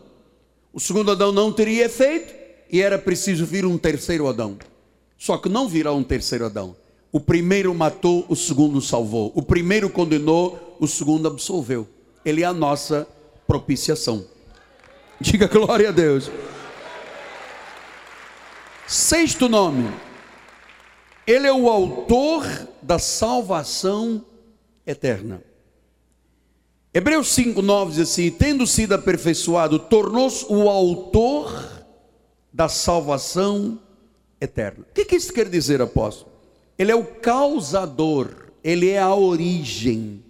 [0.73, 2.35] O segundo Adão não teria efeito
[2.73, 4.57] e era preciso vir um terceiro Adão.
[5.18, 6.76] Só que não virá um terceiro Adão.
[7.11, 9.33] O primeiro matou, o segundo salvou.
[9.35, 11.88] O primeiro condenou, o segundo absolveu.
[12.24, 13.07] Ele é a nossa
[13.46, 14.24] propiciação.
[15.20, 16.31] Diga glória a Deus.
[18.87, 19.90] Sexto nome,
[21.26, 22.46] ele é o autor
[22.81, 24.24] da salvação
[24.87, 25.42] eterna.
[26.94, 31.85] Hebreus 5,9 diz assim: tendo sido aperfeiçoado, tornou-se o autor
[32.52, 33.88] da salvação eterna.
[34.90, 36.31] O que, que isso quer dizer, apóstolo?
[36.79, 40.22] Ele é o causador, ele é a origem.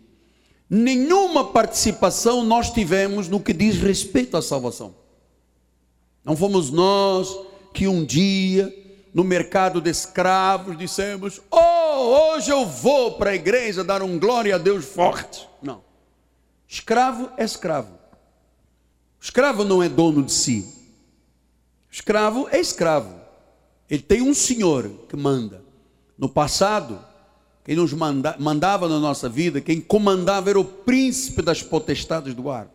[0.69, 4.95] Nenhuma participação nós tivemos no que diz respeito à salvação.
[6.25, 7.35] Não fomos nós
[7.73, 8.75] que um dia,
[9.15, 14.55] no mercado de escravos, dissemos: Oh, hoje eu vou para a igreja dar um glória
[14.55, 15.49] a Deus forte.
[15.63, 15.83] Não.
[16.67, 17.99] Escravo é escravo.
[19.21, 20.67] escravo não é dono de si.
[21.91, 23.18] escravo é escravo.
[23.91, 25.63] Ele tem um senhor que manda.
[26.17, 26.99] No passado,
[27.65, 32.51] quem nos manda, mandava na nossa vida, quem comandava era o príncipe das potestades do
[32.51, 32.69] ar.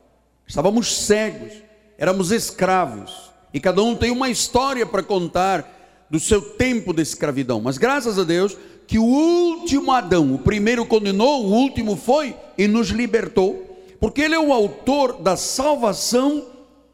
[0.48, 1.54] Estávamos cegos,
[1.98, 3.32] éramos escravos.
[3.54, 7.62] E cada um tem uma história para contar do seu tempo de escravidão.
[7.62, 12.68] Mas graças a Deus que o último Adão, o primeiro condenou, o último foi e
[12.68, 16.46] nos libertou, porque ele é o autor da salvação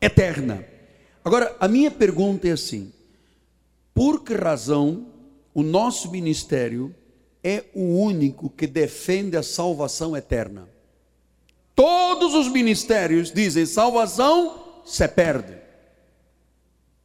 [0.02, 0.66] eterna.
[1.24, 2.92] Agora, a minha pergunta é assim:
[4.00, 5.08] por que razão
[5.54, 6.96] o nosso ministério
[7.44, 10.70] é o único que defende a salvação eterna?
[11.76, 15.54] Todos os ministérios dizem salvação se perde.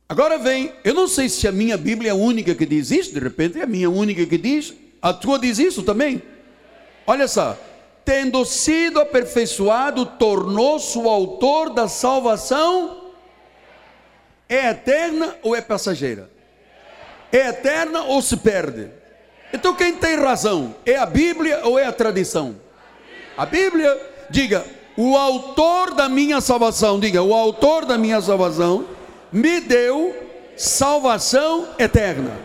[0.08, 3.12] Agora vem, eu não sei se a minha Bíblia é a única que diz isso,
[3.12, 6.22] de repente é a minha única que diz, a tua diz isso também.
[7.08, 7.58] Olha só,
[8.04, 13.10] tendo sido aperfeiçoado, tornou-se o autor da salvação
[14.48, 16.32] é eterna ou é passageira?
[17.34, 18.88] É eterna ou se perde?
[19.52, 20.72] Então quem tem razão?
[20.86, 22.54] É a Bíblia ou é a tradição?
[23.36, 24.64] A Bíblia, diga,
[24.96, 28.84] o autor da minha salvação, diga, o autor da minha salvação
[29.32, 30.14] me deu
[30.56, 32.38] salvação eterna.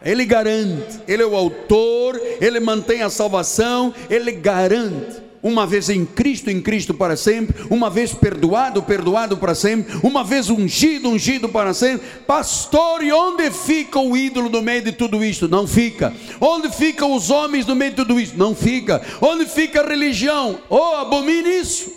[0.00, 6.04] Ele garante, ele é o autor, ele mantém a salvação, ele garante uma vez em
[6.04, 11.48] Cristo, em Cristo para sempre, uma vez perdoado, perdoado para sempre, uma vez ungido, ungido
[11.48, 12.06] para sempre.
[12.26, 15.48] Pastor, e onde fica o ídolo no meio de tudo isto?
[15.48, 16.14] Não fica.
[16.40, 18.36] Onde ficam os homens no meio de tudo isto?
[18.36, 19.00] Não fica.
[19.20, 20.58] Onde fica a religião?
[20.68, 21.92] Oh, abomine isso.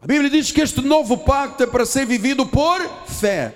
[0.00, 3.54] A Bíblia diz que este novo pacto é para ser vivido por fé.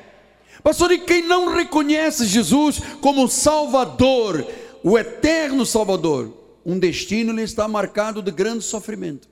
[0.63, 4.47] Pastor, e quem não reconhece Jesus como Salvador,
[4.83, 9.29] o eterno Salvador, um destino lhe está marcado de grande sofrimento.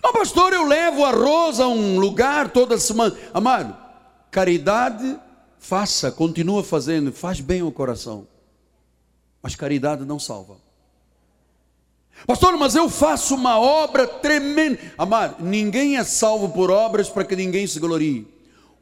[0.00, 3.16] Mas, pastor, eu levo arroz a um lugar toda semana.
[3.34, 3.76] Amado,
[4.30, 5.18] caridade,
[5.58, 8.28] faça, continua fazendo, faz bem ao coração.
[9.42, 10.58] Mas caridade não salva.
[12.24, 14.78] Pastor, mas eu faço uma obra tremenda.
[14.96, 18.28] Amado, ninguém é salvo por obras para que ninguém se glorie.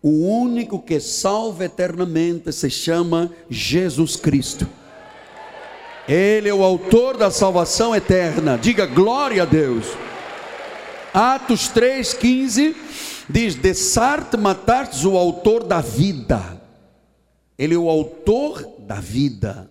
[0.02, 4.68] O único que salva eternamente se chama Jesus Cristo.
[6.08, 8.56] Ele é o autor da salvação eterna.
[8.56, 9.86] Diga glória a Deus.
[11.12, 12.76] Atos 3,15
[13.28, 16.62] diz: Dessarte matastes o autor da vida.
[17.58, 19.68] Ele é o autor da vida.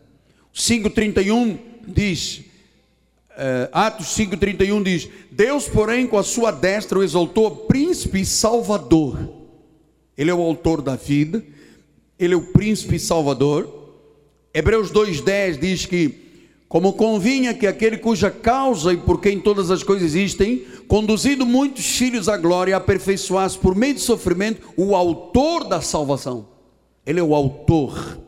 [0.54, 2.40] 5,31 diz:
[3.32, 9.18] uh, Atos 5,31 diz: Deus, porém, com a sua destra o exaltou príncipe e salvador.
[10.18, 11.42] Ele é o autor da vida,
[12.20, 13.84] ele é o príncipe e salvador.
[14.54, 16.25] Hebreus 2,10 diz que
[16.76, 21.86] como convinha que aquele cuja causa e por quem todas as coisas existem, conduzido muitos
[21.86, 26.46] filhos à glória, aperfeiçoasse por meio de sofrimento o autor da salvação.
[27.06, 28.20] Ele é o autor.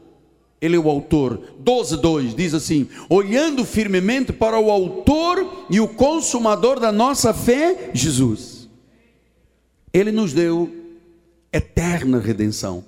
[0.61, 1.41] Ele é o autor.
[1.61, 8.69] 12:2 diz assim: olhando firmemente para o autor e o consumador da nossa fé, Jesus.
[9.93, 10.71] Ele nos deu
[11.51, 12.81] eterna redenção.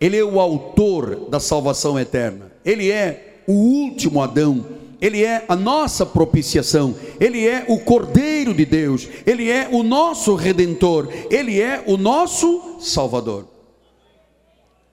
[0.00, 2.50] Ele é o autor da salvação eterna.
[2.64, 4.73] Ele é o último Adão
[5.04, 10.34] ele é a nossa propiciação, Ele é o Cordeiro de Deus, Ele é o nosso
[10.34, 13.46] Redentor, Ele é o nosso Salvador.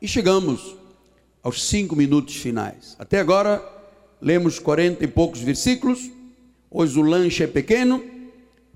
[0.01, 0.75] E chegamos
[1.41, 2.93] aos cinco minutos finais.
[2.99, 3.63] Até agora,
[4.21, 6.11] lemos quarenta e poucos versículos,
[6.69, 8.03] hoje o lanche é pequeno,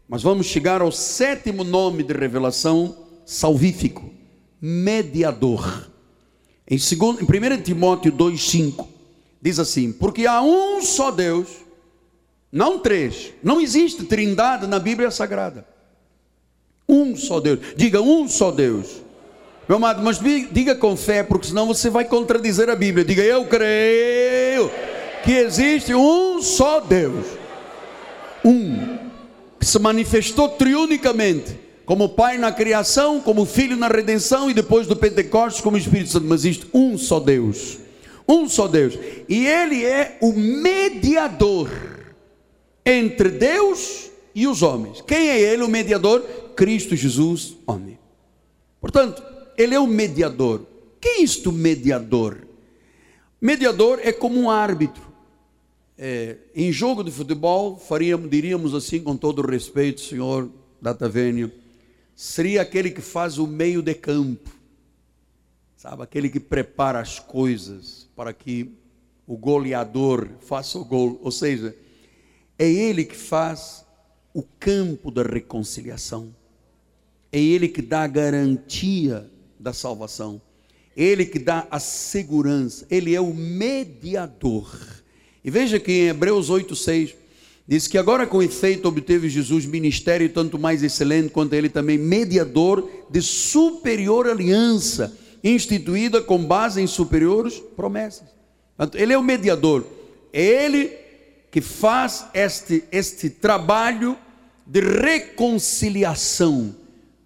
[0.08, 2.96] mas vamos chegar ao sétimo nome de revelação
[3.26, 4.10] salvífico,
[4.62, 5.92] mediador.
[6.66, 8.95] Em, segundo, em 1 Timóteo 2,5
[9.42, 11.48] diz assim: Porque há um só Deus,
[12.52, 15.66] não três, não existe trindade na Bíblia Sagrada.
[16.88, 19.04] Um só Deus, diga um só Deus.
[19.68, 20.20] Meu amado, mas
[20.52, 23.04] diga com fé, porque senão você vai contradizer a Bíblia.
[23.04, 24.70] Diga, eu creio
[25.24, 27.26] que existe um só Deus.
[28.44, 28.98] Um,
[29.60, 34.96] que se manifestou triunicamente, como Pai na criação, como Filho na redenção e depois do
[34.96, 36.28] Pentecostes como Espírito Santo.
[36.28, 37.85] Mas existe um só Deus
[38.28, 38.98] um só Deus.
[39.28, 41.70] E Ele é o mediador
[42.86, 45.02] entre Deus e os homens.
[45.02, 46.22] Quem é Ele, o mediador?
[46.56, 47.98] Cristo Jesus, homem.
[48.80, 49.24] Portanto,
[49.58, 50.66] Ele é o mediador.
[51.00, 52.48] Quem é isto, mediador?
[53.40, 55.04] Mediador é como um árbitro.
[55.98, 60.50] É, em jogo de futebol, faríamos, diríamos assim, com todo o respeito, senhor
[60.82, 61.52] Datavênio,
[62.16, 64.50] seria aquele que faz o meio de campo,
[65.78, 66.04] sabe?
[66.04, 68.72] Aquele que prepara as coisas, para que
[69.28, 71.76] o goleador faça o gol, ou seja,
[72.58, 73.86] é ele que faz
[74.34, 76.34] o campo da reconciliação.
[77.32, 80.42] É ele que dá a garantia da salvação.
[80.96, 82.86] Ele que dá a segurança.
[82.90, 84.72] Ele é o mediador.
[85.44, 87.14] E veja que em Hebreus 8:6
[87.68, 92.90] diz que agora com efeito obteve Jesus ministério tanto mais excelente quanto ele também mediador
[93.10, 98.28] de superior aliança instituída com base em superiores promessas.
[98.96, 99.86] Ele é o mediador,
[100.34, 100.92] é ele
[101.52, 104.18] que faz este, este trabalho
[104.66, 106.76] de reconciliação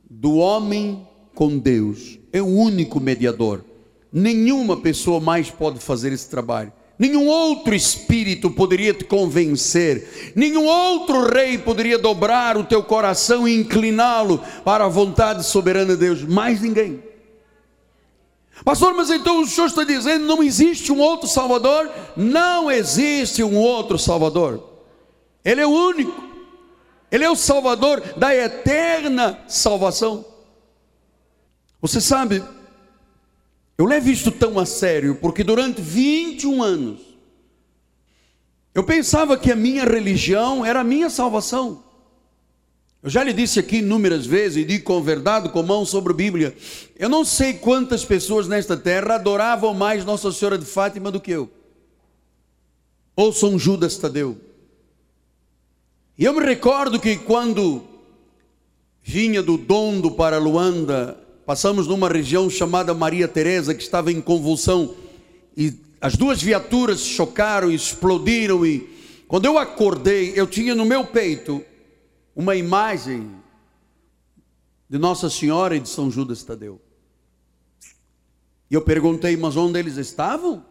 [0.10, 2.20] do homem com Deus.
[2.32, 3.64] É o único mediador.
[4.12, 6.74] Nenhuma pessoa mais pode fazer esse trabalho.
[7.00, 13.56] Nenhum outro espírito poderia te convencer, nenhum outro rei poderia dobrar o teu coração e
[13.56, 17.02] incliná-lo para a vontade soberana de Deus, mais ninguém.
[18.64, 21.90] Pastor, mas então o senhor está dizendo não existe um outro Salvador?
[22.16, 24.64] Não existe um outro Salvador.
[25.44, 26.24] Ele é o único.
[27.12, 30.26] Ele é o Salvador da eterna salvação.
[31.82, 32.44] Você sabe,
[33.78, 37.00] eu levo isto tão a sério porque durante 21 anos
[38.76, 41.84] eu pensava que a minha religião era a minha salvação.
[43.02, 46.16] Eu já lhe disse aqui inúmeras vezes, e digo com verdade, com mão sobre a
[46.16, 46.56] Bíblia.
[46.98, 51.32] Eu não sei quantas pessoas nesta terra adoravam mais Nossa Senhora de Fátima do que
[51.32, 51.50] eu.
[53.16, 54.38] Ou São Judas Tadeu.
[56.18, 57.84] E eu me recordo que quando
[59.02, 64.94] vinha do Dondo para Luanda, passamos numa região chamada Maria Teresa, que estava em convulsão,
[65.56, 68.90] e as duas viaturas chocaram, explodiram, e
[69.26, 71.64] quando eu acordei, eu tinha no meu peito
[72.40, 73.36] uma imagem
[74.88, 76.82] de Nossa Senhora e de São Judas Tadeu.
[78.72, 80.66] E eu perguntei, mas onde eles estavam?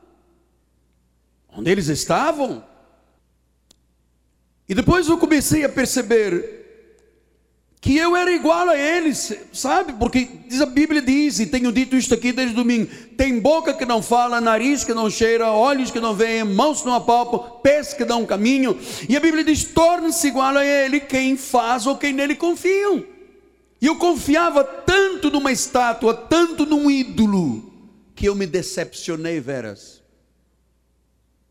[1.47, 2.65] Onde eles estavam?
[4.67, 6.58] E depois eu comecei a perceber
[7.81, 9.93] que eu era igual a eles, sabe?
[9.93, 13.85] Porque diz a Bíblia diz, e tenho dito isto aqui desde domingo: tem boca que
[13.87, 17.95] não fala, nariz que não cheira, olhos que não veem, mãos que não apalpam, pés
[17.95, 18.79] que dão caminho.
[19.09, 23.05] E a Bíblia diz: torne-se igual a ele quem faz ou quem nele confiam.
[23.81, 27.73] E eu confiava tanto numa estátua, tanto num ídolo,
[28.17, 30.03] que eu me decepcionei, veras.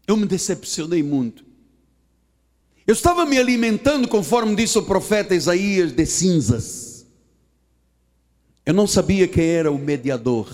[0.06, 1.47] Eu me decepcionei muito.
[2.88, 7.06] Eu estava me alimentando, conforme disse o profeta Isaías, de cinzas.
[8.66, 10.48] Eu não sabia quem era o mediador.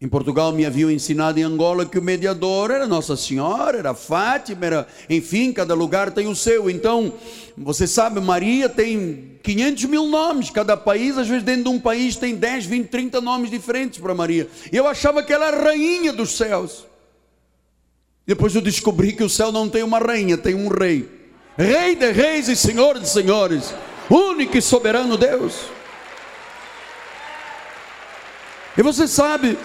[0.00, 4.64] Em Portugal me haviam ensinado em Angola que o mediador era Nossa Senhora, era Fátima,
[4.64, 6.70] era, enfim, cada lugar tem o seu.
[6.70, 7.12] Então,
[7.58, 12.16] você sabe, Maria tem 500 mil nomes, cada país, às vezes dentro de um país
[12.16, 14.48] tem 10, 20, 30 nomes diferentes para Maria.
[14.72, 16.86] E eu achava que ela era a rainha dos céus.
[18.26, 21.08] Depois eu descobri que o céu não tem uma rainha, tem um rei.
[21.56, 23.74] Rei de reis e senhor de senhores.
[24.08, 25.66] Único e soberano Deus.
[28.76, 29.58] E você sabe,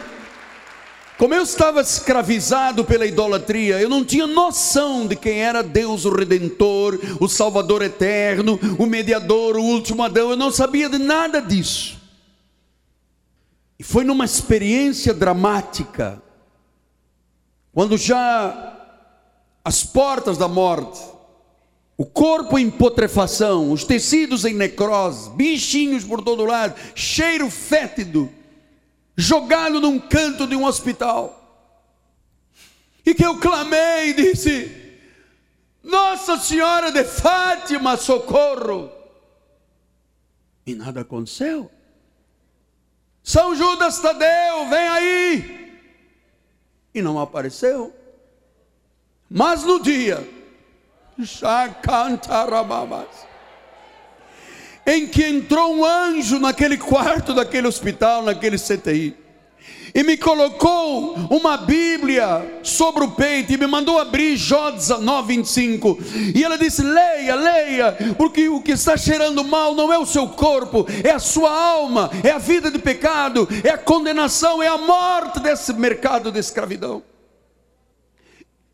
[1.18, 6.14] como eu estava escravizado pela idolatria, eu não tinha noção de quem era Deus, o
[6.14, 11.98] Redentor, o Salvador eterno, o mediador, o último Adão, eu não sabia de nada disso.
[13.80, 16.22] E foi numa experiência dramática
[17.78, 18.76] quando já
[19.64, 21.00] as portas da morte,
[21.96, 28.34] o corpo em putrefação, os tecidos em necrose, bichinhos por todo lado, cheiro fétido,
[29.16, 31.70] jogado num canto de um hospital.
[33.06, 35.00] E que eu clamei e disse:
[35.84, 38.90] Nossa Senhora de Fátima, socorro!
[40.66, 41.70] E nada aconteceu.
[43.22, 45.67] São Judas Tadeu, vem aí!
[46.94, 47.94] E não apareceu.
[49.30, 50.28] Mas no dia,
[54.86, 59.18] em que entrou um anjo naquele quarto daquele hospital, naquele CTI,
[59.94, 65.98] e me colocou uma Bíblia sobre o peito e me mandou abrir Jó 19, 25.
[66.36, 70.28] E ela disse: Leia, leia, porque o que está cheirando mal não é o seu
[70.28, 74.78] corpo, é a sua alma, é a vida de pecado, é a condenação, é a
[74.78, 77.04] morte desse mercado de escravidão.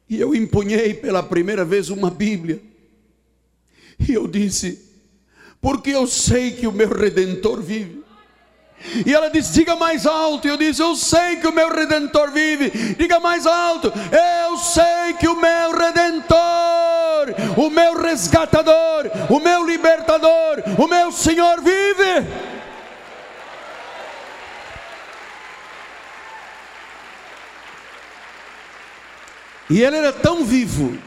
[0.09, 2.61] E eu empunhei pela primeira vez uma Bíblia,
[4.07, 4.79] e eu disse:
[5.61, 8.02] Porque eu sei que o meu redentor vive
[9.05, 10.47] e ela disse: Diga mais alto.
[10.47, 12.69] E eu disse: Eu sei que o meu redentor vive.
[12.95, 13.91] Diga mais alto.
[14.11, 21.61] Eu sei que o meu redentor, o meu resgatador, o meu libertador, o meu Senhor
[21.61, 22.27] vive.
[29.69, 30.97] E ele era tão vivo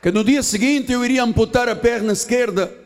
[0.00, 2.81] que no dia seguinte eu iria amputar a perna esquerda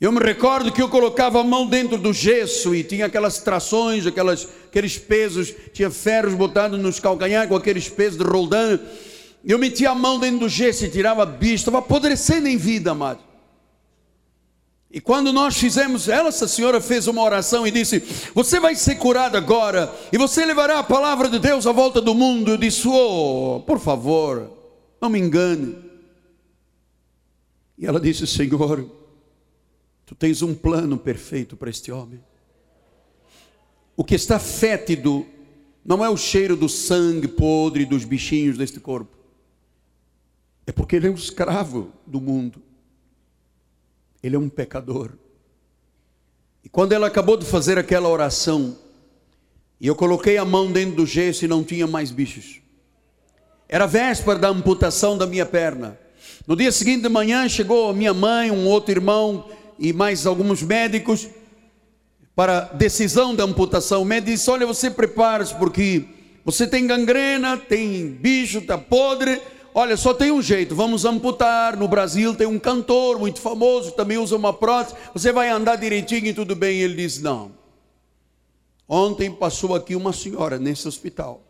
[0.00, 4.06] eu me recordo que eu colocava a mão dentro do gesso e tinha aquelas trações,
[4.06, 8.80] aquelas, aqueles pesos, tinha ferros botados nos calcanhares com aqueles pesos de roldão.
[9.44, 13.20] Eu metia a mão dentro do gesso e tirava bicho, estava apodrecendo em vida, amado.
[14.90, 18.02] E quando nós fizemos, ela, essa senhora fez uma oração e disse:
[18.34, 22.14] Você vai ser curado agora, e você levará a palavra de Deus à volta do
[22.14, 22.52] mundo.
[22.52, 24.50] Eu disse: Oh, por favor,
[25.00, 25.76] não me engane.
[27.78, 28.99] E ela disse: Senhor,
[30.10, 32.20] Tu tens um plano perfeito para este homem.
[33.96, 35.24] O que está fétido
[35.84, 39.16] não é o cheiro do sangue podre dos bichinhos deste corpo.
[40.66, 42.60] É porque ele é um escravo do mundo.
[44.20, 45.12] Ele é um pecador.
[46.64, 48.76] E quando ela acabou de fazer aquela oração,
[49.80, 52.60] e eu coloquei a mão dentro do gesso e não tinha mais bichos.
[53.68, 55.96] Era véspera da amputação da minha perna.
[56.48, 59.48] No dia seguinte de manhã chegou a minha mãe, um outro irmão,
[59.80, 61.28] e mais alguns médicos
[62.36, 64.02] para decisão da amputação.
[64.02, 66.04] O médico disse: Olha, você prepara-se, porque
[66.44, 69.40] você tem gangrena, tem bicho, está podre.
[69.72, 71.76] Olha, só tem um jeito, vamos amputar.
[71.76, 74.96] No Brasil tem um cantor muito famoso, também usa uma prótese.
[75.14, 76.80] Você vai andar direitinho e tudo bem.
[76.80, 77.52] Ele diz: Não.
[78.86, 81.40] Ontem passou aqui uma senhora nesse hospital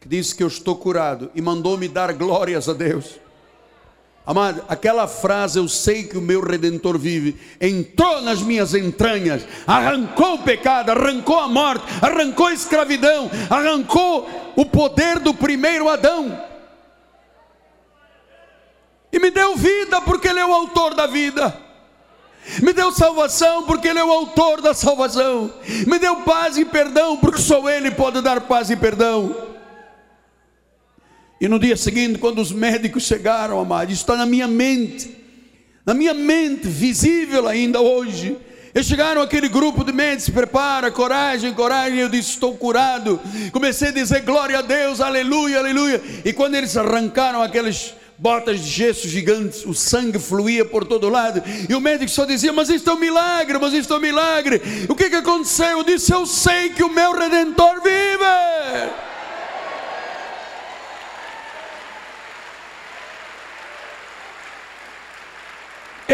[0.00, 3.25] que disse que eu estou curado e mandou me dar glórias a Deus.
[4.26, 10.34] Amado, aquela frase, eu sei que o meu redentor vive, entrou nas minhas entranhas, arrancou
[10.34, 16.42] o pecado, arrancou a morte, arrancou a escravidão, arrancou o poder do primeiro Adão.
[19.12, 21.56] E me deu vida, porque Ele é o autor da vida.
[22.60, 25.52] Me deu salvação, porque Ele é o autor da salvação.
[25.86, 29.45] Me deu paz e perdão, porque só Ele pode dar paz e perdão.
[31.40, 35.14] E no dia seguinte, quando os médicos chegaram, amado, isso está na minha mente,
[35.84, 38.36] na minha mente, visível ainda hoje.
[38.74, 41.98] Eles chegaram aquele grupo de médicos, prepara, coragem, coragem.
[41.98, 43.20] Eu disse, estou curado.
[43.52, 46.02] Comecei a dizer glória a Deus, aleluia, aleluia.
[46.24, 51.42] E quando eles arrancaram aquelas botas de gesso gigantes, o sangue fluía por todo lado,
[51.68, 54.60] e o médico só dizia: Mas isto é um milagre, mas isto é um milagre.
[54.88, 55.78] O que, que aconteceu?
[55.78, 59.05] Eu disse: Eu sei que o meu redentor vive.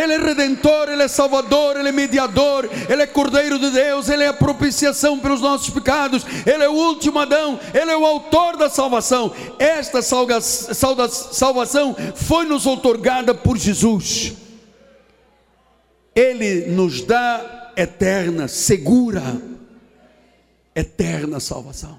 [0.02, 4.24] Ele é redentor, Ele é salvador, Ele é mediador, Ele é cordeiro de Deus, Ele
[4.24, 8.56] é a propiciação pelos nossos pecados, Ele é o último Adão, Ele é o autor
[8.56, 9.32] da salvação.
[9.58, 14.34] Esta salvação foi nos otorgada por Jesus.
[16.14, 19.40] Ele nos dá eterna, segura,
[20.74, 21.98] eterna salvação.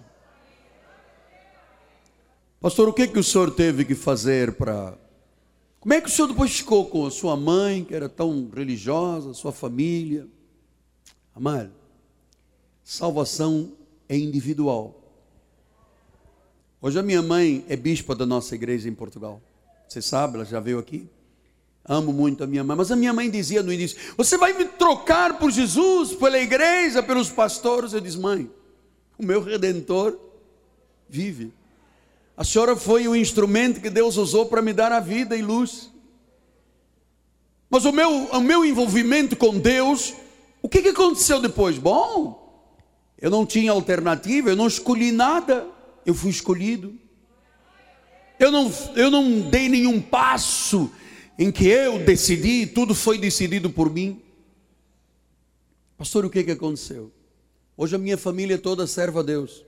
[2.62, 4.94] Pastor, o que, que o senhor teve que fazer para
[5.84, 9.34] como é que o senhor depois ficou com a sua mãe, que era tão religiosa,
[9.34, 10.26] sua família?
[11.36, 11.74] Amado,
[12.86, 13.74] salvação
[14.08, 14.98] é individual.
[16.82, 19.42] Hoje a minha mãe é bispa da nossa igreja em Portugal.
[19.86, 21.06] Você sabe, ela já veio aqui.
[21.84, 24.64] Amo muito a minha mãe, mas a minha mãe dizia no início: Você vai me
[24.64, 27.92] trocar por Jesus, pela igreja, pelos pastores?
[27.92, 28.50] Eu disse: Mãe,
[29.20, 30.18] o meu redentor
[31.10, 31.52] vive.
[32.36, 35.92] A senhora foi o instrumento que Deus usou para me dar a vida e luz.
[37.70, 40.14] Mas o meu, o meu envolvimento com Deus,
[40.62, 41.78] o que, que aconteceu depois?
[41.78, 42.72] Bom,
[43.20, 45.68] eu não tinha alternativa, eu não escolhi nada,
[46.06, 46.98] eu fui escolhido.
[48.40, 50.92] Eu não, eu não dei nenhum passo
[51.38, 54.22] em que eu decidi, tudo foi decidido por mim.
[55.98, 57.12] Pastor, o que, que aconteceu?
[57.78, 59.64] Hoje a minha família toda serve a Deus.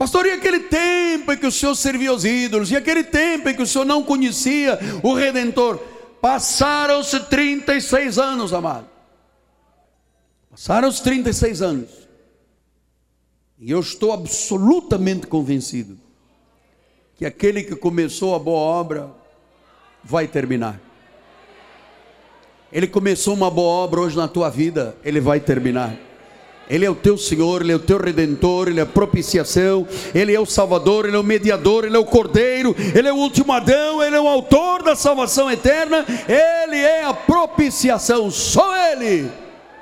[0.00, 3.54] Pastor, e aquele tempo em que o Senhor servia aos ídolos, e aquele tempo em
[3.54, 5.76] que o Senhor não conhecia o Redentor?
[6.22, 8.88] Passaram-se 36 anos, amado.
[10.50, 11.90] Passaram-se 36 anos.
[13.58, 15.98] E eu estou absolutamente convencido
[17.16, 19.10] que aquele que começou a boa obra
[20.02, 20.80] vai terminar.
[22.72, 25.94] Ele começou uma boa obra hoje na tua vida, ele vai terminar.
[26.70, 30.32] Ele é o teu Senhor, Ele é o teu Redentor, Ele é a propiciação, Ele
[30.32, 33.52] é o Salvador, Ele é o mediador, Ele é o Cordeiro, Ele é o último
[33.52, 39.28] Adão, Ele é o autor da salvação eterna, Ele é a propiciação, só Ele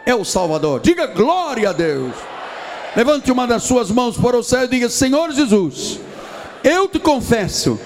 [0.07, 0.81] é o Salvador.
[0.81, 2.15] Diga glória a Deus.
[2.97, 6.01] Levante uma das suas mãos para o céu e diga: Senhor Jesus,
[6.65, 7.79] eu te confesso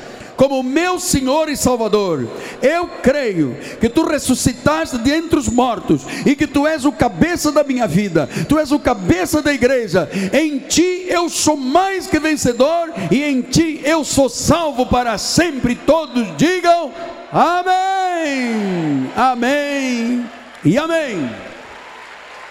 [0.42, 2.28] como meu Senhor e Salvador.
[2.60, 7.52] Eu creio que tu ressuscitaste de entre os mortos e que tu és o cabeça
[7.52, 10.10] da minha vida, tu és o cabeça da igreja.
[10.32, 15.76] Em ti eu sou mais que vencedor e em ti eu sou salvo para sempre.
[15.76, 16.90] Todos digam
[17.30, 20.28] amém, amém
[20.64, 21.30] e amém.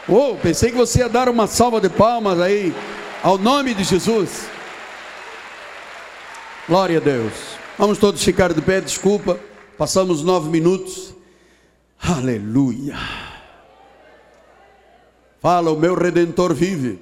[0.07, 2.73] Oh, pensei que você ia dar uma salva de palmas aí,
[3.21, 4.45] ao nome de Jesus.
[6.69, 7.50] Glória a Deus.
[7.81, 9.39] Vamos todos ficar de pé, desculpa.
[9.75, 11.15] Passamos nove minutos.
[11.99, 12.95] Aleluia.
[15.41, 16.99] Fala, o meu redentor vive.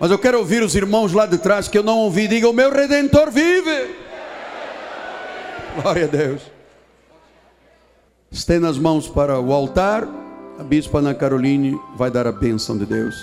[0.00, 2.26] Mas eu quero ouvir os irmãos lá de trás que eu não ouvi.
[2.26, 3.94] Diga, o meu redentor vive.
[5.80, 6.42] Glória a Deus.
[8.32, 10.08] Estenda as mãos para o altar.
[10.58, 13.14] A bispa Ana Caroline vai dar a bênção de Deus.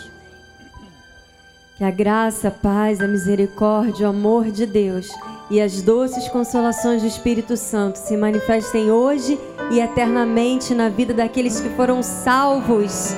[1.78, 5.08] Que a graça, a paz, a misericórdia, o amor de Deus
[5.48, 11.62] e as doces consolações do Espírito Santo se manifestem hoje e eternamente na vida daqueles
[11.62, 13.16] que foram salvos,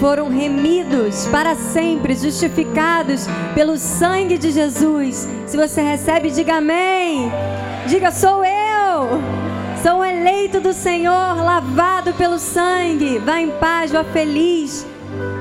[0.00, 5.28] foram remidos para sempre, justificados pelo sangue de Jesus.
[5.46, 7.30] Se você recebe, diga amém.
[7.86, 9.20] Diga sou eu.
[9.84, 13.20] Sou eleito do Senhor, lavado pelo sangue.
[13.20, 14.84] Vá em paz, vá feliz.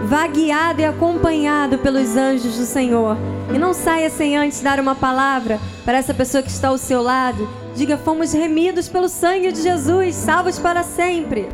[0.06, 3.18] Vá guiado e acompanhado pelos anjos do Senhor.
[3.54, 7.02] E não saia sem antes dar uma palavra para essa pessoa que está ao seu
[7.02, 7.48] lado.
[7.76, 11.48] Diga: fomos remidos pelo sangue de Jesus, salvos para sempre.